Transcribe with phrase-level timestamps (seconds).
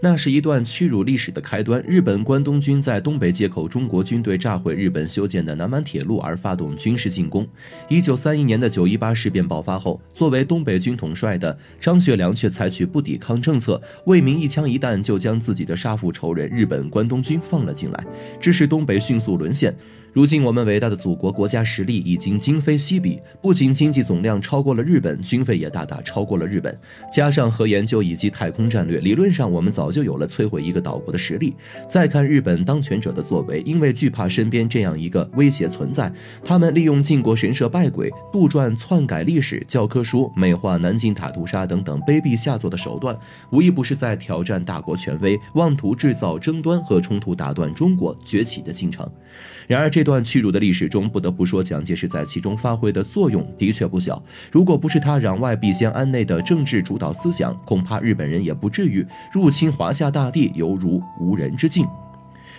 [0.00, 1.82] 那是一段屈辱历史的开端。
[1.86, 7.46] 日本关东军在东北借口中国军队炸毁日本修建的南满铁路而发动军事进攻。
[7.88, 18.06] 一九三一年的九一八事变爆发后，作为东北军统帅的张学良却采取不抵抗政策，为民一枪一弹就将自己的杀父仇人日本关东军放了进来，
[18.38, 19.74] 致使东北迅速沦陷。
[20.16, 26.74] 如今，我们伟大的祖国国家实力已经今非昔比，不仅经济总量超过了日本，军费也大大超过了日本。
[27.12, 31.54] 加上核研究以及太空战略，理论上我们早就有了摧毁一个岛国的实力。
[31.86, 36.10] 再看日本当权者的作为，因为惧怕身边这样一个威胁存在，
[36.42, 43.14] 他们利用靖国神社拜鬼、杜撰篡改历史教科书、美化南京塔屠杀等等卑鄙下作的手段，
[43.52, 49.06] 无一不是在挑战大国权威，妄图制造争端和冲突，打断中国崛起的进程。
[49.66, 54.22] 然而，这段屈辱的历史中，不得不说，蒋介石在其中发挥的作用的确不小。
[54.52, 61.84] 如果不是他攘外必先安内的政治主导思想，恐怕日本人也不至于入侵华夏大地，犹如无人之境。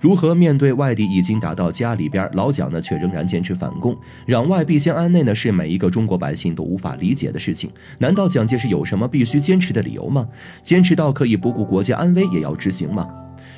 [0.00, 5.34] 如何面对外敌已经打到家里边，老蒋呢却仍然坚持反攻，攘外必先安内呢？
[5.34, 7.70] 是每一个中国百姓都无法理解的事情。
[7.98, 10.26] 难道蒋介石有什么必须坚持的理由吗？
[10.62, 13.08] 坚持到可以不顾国家安危也要执行吗？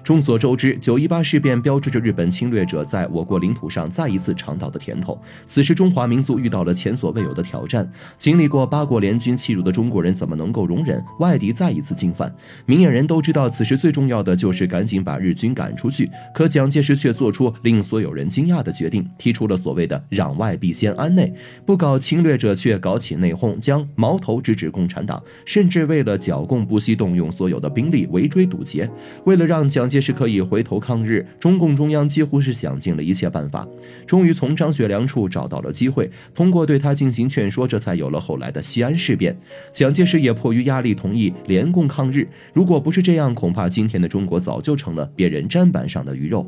[0.02, 5.20] 众所周知，九一八事变标志着日本侵略者在我国领土上再一次尝到的甜头。
[5.46, 7.90] 此时，中华民族遇到了前所未有的挑战。
[8.18, 12.34] 经历过八国联军欺辱的中国人，怎么能够容忍外敌再一次进犯？
[12.66, 16.10] 明眼人都知道，此时最重要的就是赶紧把日军赶出去。
[16.34, 21.32] 可蒋介石却做出令所有人惊讶的决定，提出了所谓的“攘外必先安内”，
[21.66, 28.88] 不搞侵略者，却搞起内讧，将矛头直指共产党，甚至为了剿共，不惜动用所有的兵力围追堵截。
[29.24, 33.66] 为了让蒋介石可以回头抗日，中共中央几乎是想尽了一切办法，
[34.06, 39.36] 终于从张学良处找到了机会，通过对他进行劝说，这才有了后来的西安事变。
[39.72, 42.28] 蒋介石也迫于压力同意联共抗日。
[42.54, 46.46] 如果不是这样，恐怕今天的中国早就成了别人砧板上的鱼肉。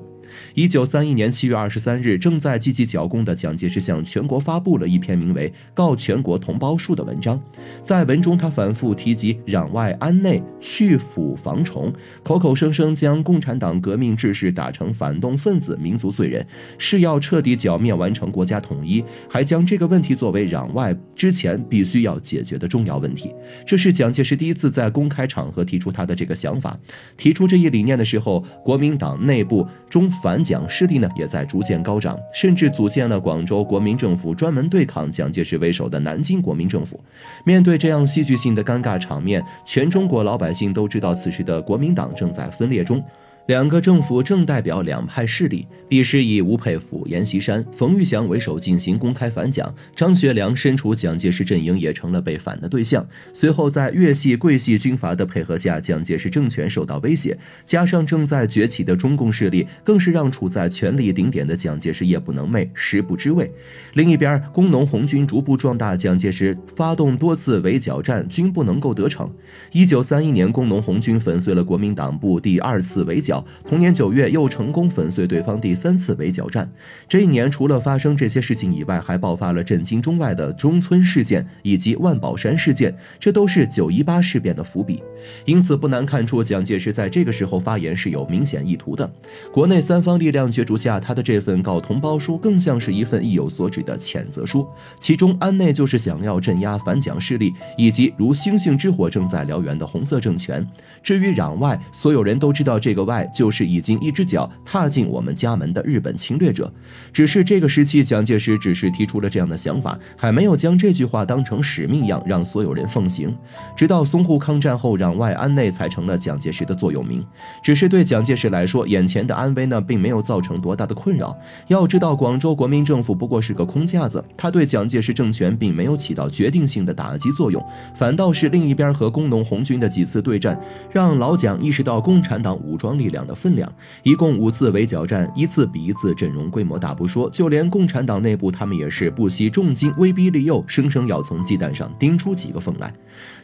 [0.54, 7.40] 一九三一年七月二十三日，正在积极剿共的蒋介石向全国发布了一篇名为《告全国同胞书》的文章。
[7.82, 11.92] 在文中，他反复提及“攘外安内，去腐防虫”，
[12.22, 16.46] 口口声声将共产党革命志士打成反动分子、民族罪人，
[16.78, 23.34] 是要彻底剿灭、完成国家统一，还将这个问题作为攘外之前必须要解决的重要问题。
[23.66, 26.78] 这是蒋介石第一次在公开场合提出他的这个想法。
[27.16, 30.12] 提出这一理念的时候，国民党内部中。
[30.22, 36.98] 反蒋势力呢，也在逐渐高涨，甚至组建了广州国民政府，专门对抗蒋介石为首的南京国民政府。
[37.44, 43.02] 面对这样戏剧性的尴尬场面，全中国老百姓都知道，此时的国民党正在分裂中。
[43.46, 53.04] 两个政府正代表两派势力，彼时以吴佩孚、阎锡山、冯玉祥为首进行公开反蒋，张学良身处蒋介石阵营，也成了被反的对象。
[53.34, 57.36] 随后，在粤系、桂系军阀的配合下，蒋介石政权受到威胁，
[57.66, 63.50] 加上正在崛起的中共势力，更是让处在权力顶点的蒋介石夜不能寐，食不知味。
[63.94, 69.28] 另一边，工农红军逐步壮大，蒋介石发动多次围剿战，均不能够得逞。
[69.72, 73.31] 一九三一年，工农红军粉碎了国民党部第二次围剿。
[73.68, 76.68] 同年九月，又成功粉碎对方第三次围剿战。
[77.06, 85.02] 这一年，除了发生这些事情以外，还爆发了震惊中外的中村事件以及万宝山事件，这都是九一八事变的伏笔。
[85.44, 89.08] 因此，不难看出，蒋介石在这个时候发言是有明显意图的。
[89.52, 94.66] 国内三方力量角逐下，他的这份告同胞书更像是一份意有所指的谴责书。
[94.98, 100.66] 其中，安内就是想要镇压反蒋势力，以及如星星之火正在燎原的红色政权。
[101.02, 103.21] 至于攘外，所有人都知道这个外。
[103.34, 106.72] 就是已经一只脚踏进我们家门的日本侵略者，
[107.12, 113.32] 只是这个时期，蒋介石只是提出了这样的想法，还没有将这句话当成使命一样让所有人奉行。
[113.76, 117.24] 直到淞沪抗战后，攘外安内才成了蒋介石的座右铭。
[117.62, 121.36] 只是对蒋介石来说，眼前的安危呢，并没有造成多大的困扰。
[121.68, 130.60] 要知道，广州国民政府不过是个空架子，他对蒋介石政权并没有起到决定性的打击作用，反倒是另一边和工农红军的几次对战，
[130.90, 133.02] 让老蒋意识到共产党武装力。
[133.02, 133.72] 量量的分量，
[134.02, 142.92] 一共五次围剿战，一次比一次阵容规模大不说，就连共产党内部，他们也是不惜重金威逼利诱，生生要从鸡蛋上钉出几个缝来。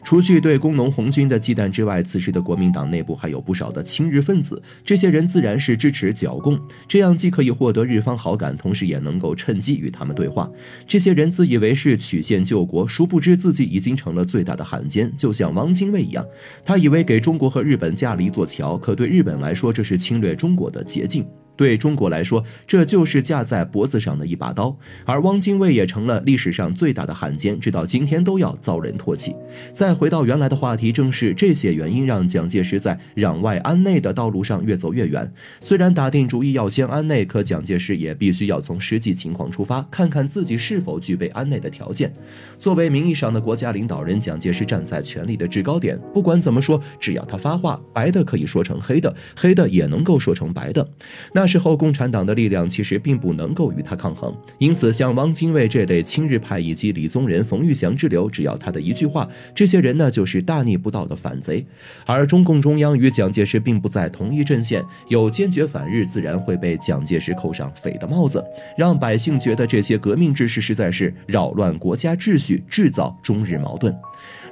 [0.03, 10.49] 除去对工农红军的忌惮之外，此时的国民党内部还有不少的亲日分子，这些人自然是支持剿共，这样既可以获得日方好感，同时也能够趁机与他们对话。
[10.87, 16.25] 这些人自以为是曲线救国，殊不知自己已经成了最大的汉奸，就像汪精卫一样，
[16.65, 19.58] 他以为给中国和日本架了一座桥，可对日本来说。
[19.59, 21.27] 说这是侵略中国的捷径。
[21.59, 24.73] 对中国来说，这就是架在脖子上的一把刀。
[25.03, 29.35] 而汪精卫也成了历史上最大的汉奸，直到今天都要遭人唾弃。
[29.73, 35.29] 再回到原来的话题，正是这些原因让蒋介石在攘外安内的道路上越走越远。
[35.59, 42.13] 虽然打定主意要先安内，可蒋介石也必须要从实际情况出发，看看自己是否具备安内的条件。
[42.57, 50.87] 作为名义上的国家领导人，蒋介石站在权力的制高点，不管怎么说，只要他发话，白的可以说成黑的，黑的也能够说成白的。
[51.33, 61.65] 那时候共产党的力量其实并不能够与他抗衡，因此像汪精卫这类亲日派以及李宗仁、冯玉祥之流，只要他的一句话，这些人呢就是大逆不道的反贼。
[62.05, 68.43] 而中共中央与蒋介石并不在同一阵线，有坚决反日，自然会被蒋介石扣上匪的帽子，
[68.77, 73.95] 让百姓觉得这些革命志士实在是扰乱国家秩序，制造中日矛盾。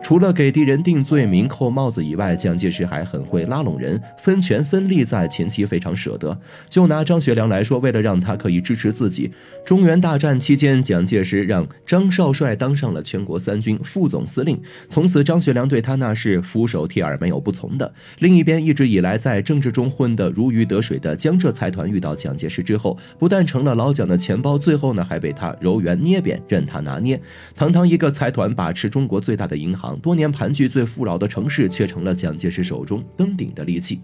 [0.02, 6.40] 除了给敌人定罪名、扣帽子以外，蒋介石还很会拉拢人，分权分利，在前期非常舍得。
[6.70, 9.32] 就拿张学良来说，为了让他可以支持自己，
[9.66, 17.94] 中原大战期间，蒋介石让张少帅当上了全国三军副总司令，从此张学良对他那是俯首帖耳，没有不从的。
[18.20, 27.20] 另一边，一直以来在政治中混得如鱼得水的江浙财团，遇到蒋介石之后，不但成了老蒋的钱包，最后呢还被他揉圆捏扁，任他拿捏。
[27.56, 29.98] 堂堂一个财团把持中国最大的银行。
[30.00, 34.00] 多年盘踞最富饶的城市，却成了蒋介石手中登顶的利器。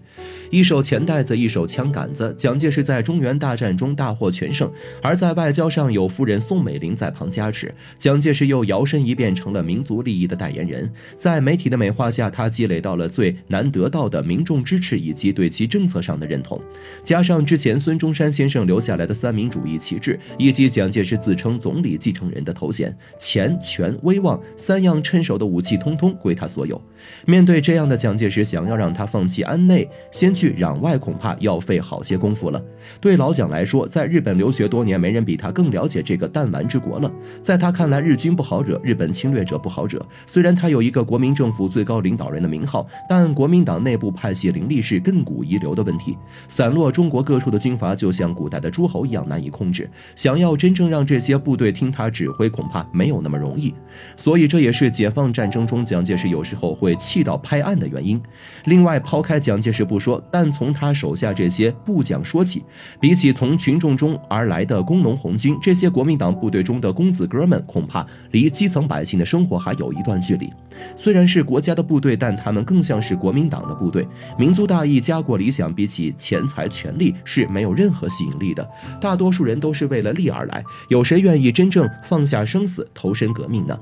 [0.50, 2.34] 一手钱袋子，一手枪杆子。
[2.38, 4.72] 蒋介石在中原大战中大获全胜，
[5.02, 10.90] 而在外交上有夫人宋美龄在旁加持，蒋介石又摇身一变成了民族利益的代言人。
[11.14, 16.58] 在媒体的美化下，他积累到了最难得到的民众支持以及对其政策上的认同。
[17.04, 25.74] 加上之前孙中山先生留下来的三民主义旗帜，以及蒋介石自称总理继承人的头衔，钱、权、威望三样趁手的武器。
[25.76, 26.80] 通通归他所有。
[27.26, 32.53] 面对这样的蒋介石，想要让他放弃安内，先去攘外，恐怕要费好些功夫了。
[33.00, 37.08] 对老蒋来说，在日本留学多年，没人比他更了解这个弹丸之国了。
[37.42, 40.04] 在他看来，日军不好惹，日本侵略者不好惹。
[40.26, 46.18] 虽然他有一个国民政府最高领导人的名号，但国民党内部派系林立是亘古遗留的问题。
[46.48, 49.88] 散落中国各处的军阀，就像古代的诸侯一样难以控制。
[50.16, 53.72] 想要真正让这些部队听他指挥，恐怕没有那么容易。
[54.16, 56.94] 所以，这也是解放战争中蒋介石有时候会。
[57.04, 58.20] 气到拍案的原因。
[58.66, 62.62] 另外，抛开蒋介石不说，但从他手下这些不讲说起，
[63.00, 70.52] 比起从群众中而来的工农红军，这些国民党部队中的公子哥们，恐怕离基层百姓的生活还有一段距离。
[70.96, 74.06] 虽然是国家的部队，但他们更像是国民党的部队。
[74.38, 78.68] 民族大义、家国理想，比起钱财权力是没有任何吸引力的。
[79.00, 83.78] 大多数人都是为了利而来，有谁愿意真正放下生死，投身革命呢？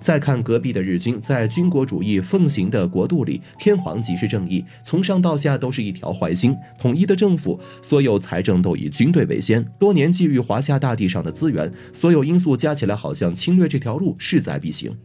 [0.00, 6.56] 再看隔壁的日军，在军国主义奉行的国度里，天皇即是正义，从上到下都是一条坏心。
[6.78, 14.96] 统一的政府，所有财政都以军队为先，多年觊觎华夏大地上的资源，所有因素加起来，好像侵略这条路势在必行。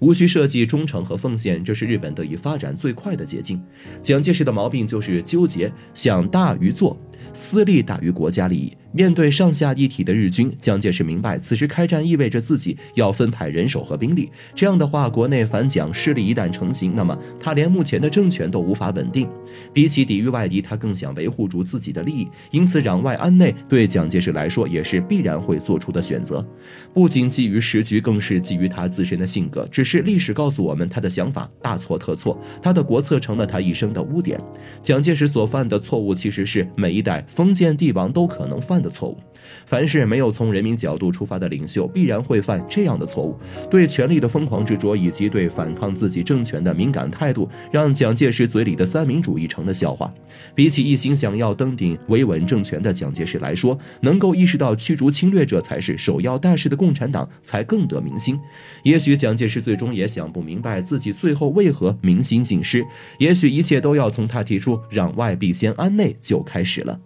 [0.00, 3.60] 无需设计忠诚和奉献，这是日本得以发展最快的捷径。
[4.02, 6.98] 蒋介石的毛病就是纠结，想大于做，
[7.32, 8.76] 私利大于国家利益。
[8.92, 14.30] 面对上下一体的日军，蒋介石明白，此时开战意味着自己要分派人手和兵力。
[14.54, 19.28] 这样的话，国内反蒋势力一旦成型，那么他连目前的政权都无法稳定。
[19.72, 22.28] 比起抵御外敌，他更想维护住自己的利益。
[22.50, 26.44] 因此，攘外安内对蒋介石来说也是必然会做出的选择。
[26.92, 29.66] 不仅基于时局，更是基于他自身的性格。
[29.70, 34.38] 只是历史告诉我们，他的想法大错特错，他的国策成了他一生的污点。
[34.82, 39.18] 蒋介石所犯的错误，其实是每一代封建帝王都可能犯的错误，
[39.66, 43.38] 凡是没有从人民角度出发的领袖，必然会犯这样的错误。
[43.70, 50.12] 对权力的疯狂执着，以及对反抗自己政权的敏感态度，让蒋介石嘴里的三民主义成了笑话。
[50.54, 58.38] 比起一心想要登顶维稳政权的蒋介石来说，能够意识到驱逐侵略者才是首要大事的共产党，才更得民心。
[58.82, 62.84] 也许蒋介石最终也想不明白自己最后为何民心尽失，
[63.18, 66.98] 也许一切都要从他提出攘外必先安内就开始了。